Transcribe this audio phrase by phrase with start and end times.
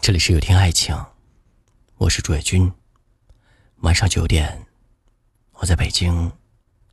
[0.00, 0.96] 这里是有听爱情，
[1.98, 2.72] 我是朱伟军。
[3.80, 4.66] 晚上九点，
[5.54, 6.32] 我在北京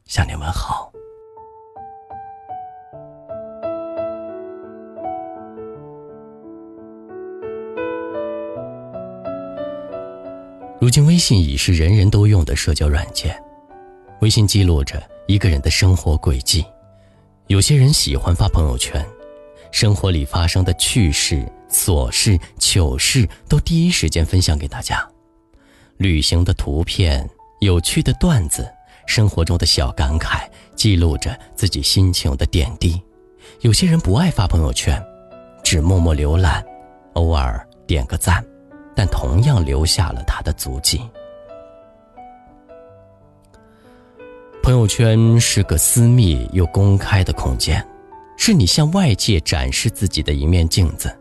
[0.05, 0.91] 向你问好。
[10.81, 13.41] 如今，微信已是人人都用的社交软件。
[14.21, 16.65] 微信记录着一个人的生活轨迹。
[17.47, 19.05] 有些人喜欢发朋友圈，
[19.75, 25.05] 生活里发生的趣事、琐事、糗事都第一时间分享给大家。
[25.97, 27.29] 旅行的图片、
[27.59, 28.65] 有趣的段子、
[29.05, 30.47] 生活中的小感慨，
[30.77, 33.03] 记录着自己心情的点滴。
[33.59, 34.97] 有些人不爱发朋友圈，
[35.61, 36.65] 只默默浏览，
[37.15, 38.41] 偶尔点个赞。
[38.95, 41.01] 但同样留下了他的足迹。
[44.63, 47.85] 朋友圈是个私密又公开的空间，
[48.47, 51.11] 是你向外界展示自己的一面镜子。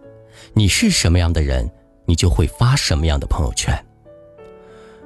[0.53, 1.67] 你是什么样的人，
[2.05, 3.75] 你就会发什么样的朋友圈。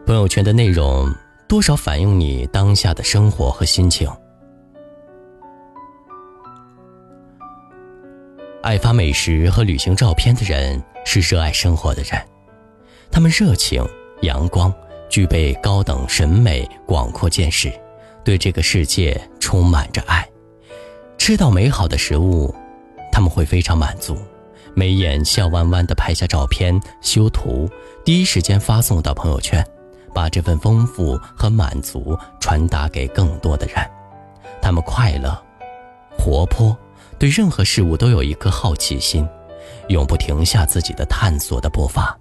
[0.05, 1.15] 朋友圈的内容
[1.47, 4.11] 多少反映你当下的生活和心情。
[8.63, 12.21] 爱发美食和旅行照片的人，是热爱生活的人。
[13.13, 13.81] 他们热情、
[14.23, 14.75] 阳光，
[15.09, 17.73] 具备高等审美、广阔见识，
[18.25, 20.28] 对这个世界充满着爱。
[21.19, 22.55] 吃到美好的食物，
[23.13, 24.17] 他们会非常满足，
[24.75, 27.69] 眉眼笑弯弯地拍下照片、修图，
[28.03, 29.63] 第一时间发送到朋友圈，
[30.15, 33.77] 把这份丰富和满足传达给更多的人。
[34.63, 35.37] 他们快乐、
[36.17, 36.75] 活泼，
[37.19, 39.29] 对任何事物都有一颗好奇心，
[39.89, 42.19] 永不停下自己的探索的步伐。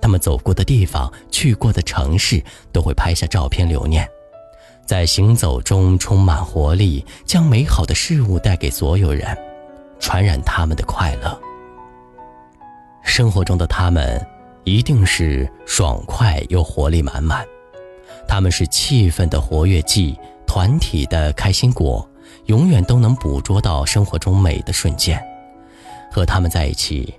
[0.00, 4.08] 他们走过的地方、去过的城市，都会拍下照片留念，
[4.86, 9.36] 在行走中充满活力，将美好的事物带给所有人，
[9.98, 11.38] 传染他们的快乐。
[13.02, 14.24] 生活中的他们
[14.64, 17.44] 一定是爽快又活力满满，
[18.28, 22.08] 他们是气氛的活跃剂，团体的开心果，
[22.44, 25.22] 永远都能捕捉到生活中美的瞬间。
[26.10, 27.12] 和他们在一起，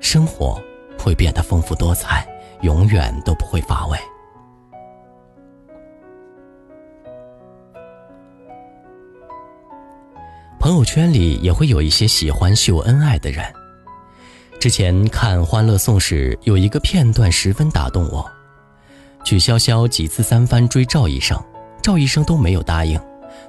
[0.00, 0.60] 生活
[0.98, 2.26] 会变得丰富多彩。
[2.62, 3.98] 永远都不会乏味。
[10.64, 13.44] 朋友圈里也会有一些喜欢秀恩爱的人。
[14.58, 18.24] 之前看《欢乐颂》时，有一个片段十分打动我。
[19.24, 21.38] 曲筱绡几次三番追赵医生，
[21.82, 22.98] 赵医生都没有答应。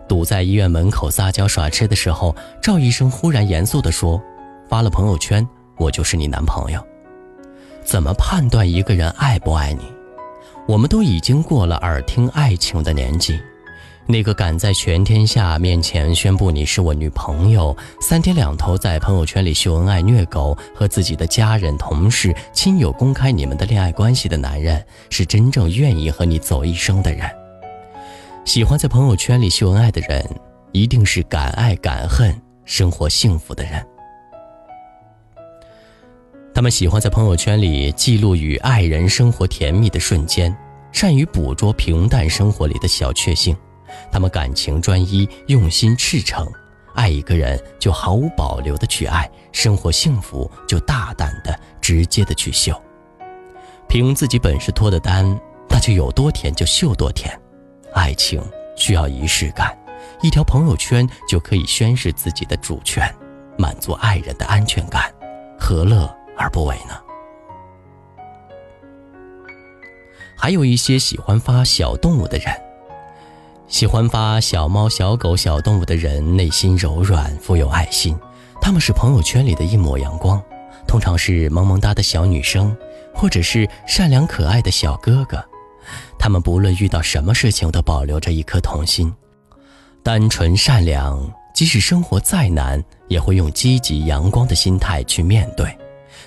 [0.09, 4.21] 堵在医院门口撒娇耍痴的时候，赵医生忽然严肃地说
[4.67, 6.85] ：“发了朋友圈，我就是你男朋友。”
[7.81, 9.85] 怎么判断一个人爱不爱你？
[10.67, 13.39] 我们都已经过了耳听爱情的年纪。
[14.07, 27.27] 那个敢在全天下面前宣布你是我女朋友，三天两头在朋友圈里秀恩爱、虐狗，和自己的家人、同事、亲友公开你们的恋爱关系的男人，是真正愿意和你走一生的人。
[28.45, 30.23] 喜欢在朋友圈里秀恩爱的人，
[30.71, 32.31] 一定是敢爱敢恨、
[32.63, 33.83] 生活幸福的人。
[36.53, 40.55] 他们喜欢在朋友圈里记录与爱人生活甜蜜的瞬间，
[40.91, 43.57] 善于捕捉平淡生活里的小确幸。
[44.11, 46.47] 他们感情专一，用心赤诚，
[46.93, 52.79] 爱一个人就毫无保留的去爱，生活幸福就大胆的、直接的去秀。
[53.87, 55.25] 凭自己本事脱的单，
[55.69, 57.39] 那就有多甜就秀多甜。
[57.93, 58.43] 爱情
[58.75, 59.77] 需要仪式感，
[60.21, 63.09] 一条朋友圈就可以宣示自己的主权，
[63.57, 65.13] 满足爱人的安全感，
[65.59, 66.13] 何乐？
[66.37, 66.99] 而不为呢？
[70.37, 72.47] 还有一些喜欢发小动物的人，
[73.67, 78.15] 喜欢发小猫、小狗、小动物的人，内心柔软，富有爱心。
[78.61, 80.41] 他们是朋友圈里的一抹阳光，
[80.87, 82.75] 通常是萌萌哒的小女生，
[83.13, 85.43] 或者是善良可爱的小哥哥。
[86.19, 89.11] 他们不论遇到什么事情，都保留着一颗童心，
[90.03, 91.19] 单纯善良。
[91.53, 95.75] 即使生活再难，也会用积极阳光的心态去面对。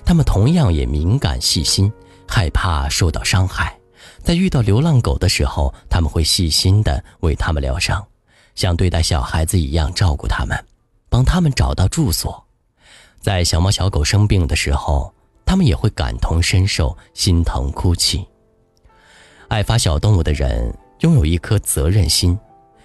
[0.05, 1.93] 他们同样也敏感细心，
[2.27, 3.78] 害怕受到伤害。
[4.29, 8.07] 在遇到流浪狗的时候，他们会细心地为它们疗伤，
[8.55, 10.55] 像对待小孩子一样照顾它们，
[11.09, 12.45] 帮他们找到住所。
[13.23, 15.11] 在小猫小狗生病的时候，
[15.47, 18.23] 他们也会感同身受，心疼哭泣。
[19.49, 22.39] 爱发小动物的人拥有一颗责任心。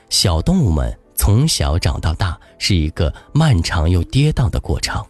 [0.09, 5.05] 小动物们从小长到大是一个漫长又跌宕的过程。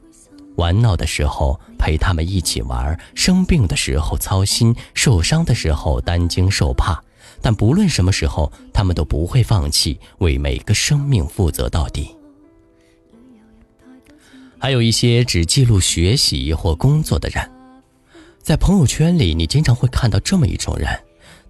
[0.56, 7.02] 玩闹的时候陪他们一起玩，生病的时候操心，受伤的时候担惊受怕。
[7.42, 12.16] 但不论什么时候，他们都不会放弃，为每个生命负责到底。
[14.58, 17.52] 还有一些只记录学习或工作的人，
[18.42, 20.88] 在朋友圈里，你经常会看到这么一种人，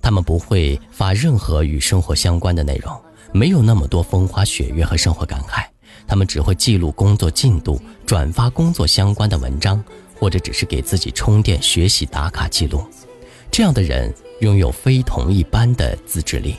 [0.01, 2.91] 他们不会发任何与生活相关的内容，
[3.31, 5.63] 没有那么多风花雪月和生活感慨，
[6.13, 9.83] 他们只会记录工作进度，转发工作相关的文章，
[10.13, 12.85] 或者只是给自己充电、学习打卡记录。
[13.49, 16.55] 这样的人拥有非同一般的自制力，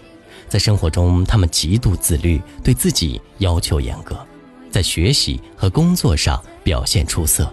[0.49, 4.19] 在生活中，他们极度自律，对自己要求严格，
[4.73, 7.49] 在学习和工作上表现出色。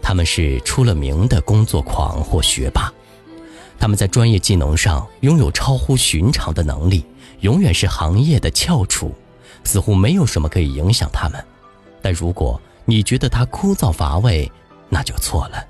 [0.00, 2.88] 他们是出了名的工作狂或学霸，
[3.80, 7.04] 他们在专业技能上拥有超乎寻常的能力，
[7.40, 9.12] 永远是行业的翘楚，
[9.64, 11.44] 似乎没有什么可以影响他们。
[12.00, 14.50] 但如果你觉得他枯燥乏味，
[14.88, 15.64] 那就错了。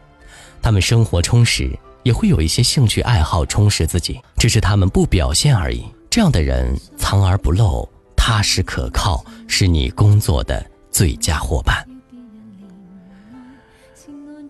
[0.63, 1.71] 他们生活充实，
[2.03, 5.85] 也会有一些兴趣爱好充实自己，只是他们不表现而已。
[6.09, 11.87] 这样的人藏而不露，踏实可靠，是你工作的最佳伙伴。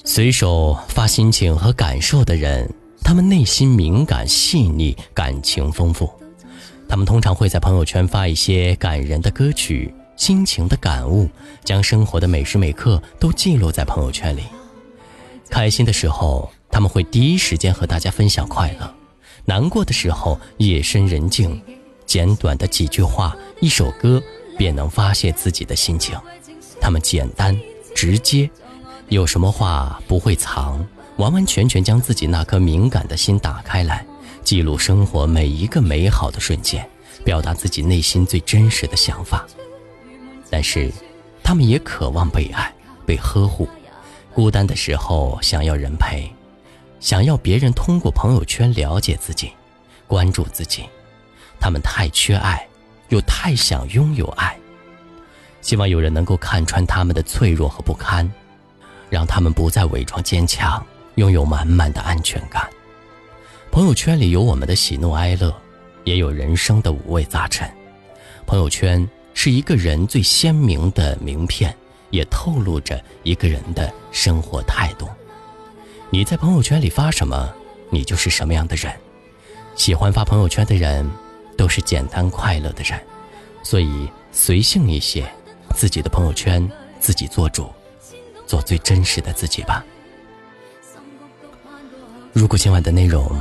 [0.05, 2.69] 随手发心情和感受的人，
[3.05, 6.11] 他们内心敏感细腻，感情丰富。
[6.93, 11.27] 他们通常会在朋友圈发一些感人的歌曲、心情的感悟，
[11.65, 14.43] 将生活的每时每刻都记录在朋友圈里。
[15.49, 18.87] 开心的时候，他们会第一时间和大家分享快乐；
[19.47, 21.59] 难过的时候，夜深人静，
[22.05, 24.23] 简短的几句话、一首歌，
[24.59, 26.15] 便能发泄自己的心情。
[26.79, 27.59] 他们简单
[27.95, 28.50] 直接。
[29.09, 30.87] 有什么话不会藏，
[31.17, 34.05] 完完全全将自己那颗敏感的心打开来，
[34.44, 36.89] 记录生活每一个美好的瞬间，
[37.25, 39.47] 表达自己内心最真实的想法。
[40.50, 40.93] 但是，
[41.43, 42.73] 他们也渴望被爱、
[43.06, 43.69] 被呵护，
[44.35, 46.31] 孤单的时候想要人陪，
[47.00, 49.53] 想要别人通过朋友圈了解自己、
[50.06, 50.85] 关注自己。
[51.61, 52.67] 他们太缺爱，
[53.09, 54.56] 又太想拥有爱，
[55.61, 58.31] 希望有人能够看穿他们的脆弱和不堪。
[59.09, 60.83] 让他们不再伪装坚强，
[61.17, 62.67] 拥有满满的安全感。
[63.73, 65.51] 朋友圈里有我们的喜怒哀乐，
[66.05, 67.67] 也有人生的五味杂陈。
[68.45, 71.75] 朋友圈是一个人最鲜明的名片，
[72.11, 75.09] 也透露着一个人的生活态度。
[76.11, 77.51] 你在朋友圈里发什么，
[77.89, 78.93] 你就是什么样的人。
[79.75, 81.11] 喜欢发朋友圈的人，
[81.57, 83.01] 都是简单快乐的人，
[83.63, 85.27] 所以随性一些，
[85.75, 86.71] 自己的朋友圈
[87.01, 87.73] 自己做主。
[88.47, 89.83] 做最真实的自己吧。
[92.35, 93.41] 如果今晚的内容